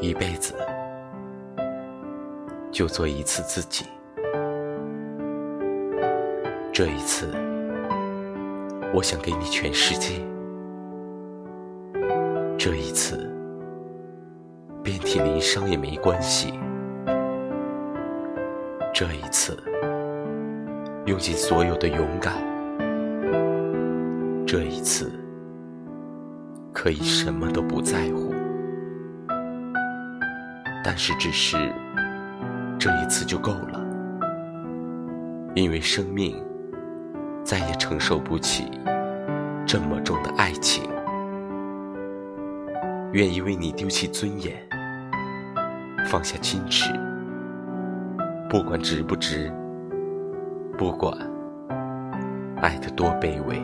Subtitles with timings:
[0.00, 0.54] 一辈子
[2.70, 3.84] 就做一次自己。
[6.72, 7.26] 这一次，
[8.94, 10.24] 我想给你全世界。
[12.56, 13.28] 这一次，
[14.84, 16.54] 遍体鳞伤也没关系。
[18.94, 19.56] 这一次，
[21.06, 22.34] 用尽所有的勇敢。
[24.46, 25.10] 这一次，
[26.72, 28.32] 可以什么都不在乎。
[30.84, 31.56] 但是，只是
[32.78, 33.84] 这一次就够了，
[35.54, 36.42] 因为生命
[37.44, 38.70] 再也承受不起
[39.66, 40.88] 这么重的爱情。
[43.12, 44.54] 愿意为你丢弃尊严，
[46.06, 46.92] 放下矜持，
[48.48, 49.52] 不管值不值，
[50.76, 51.12] 不管
[52.62, 53.60] 爱得多卑微。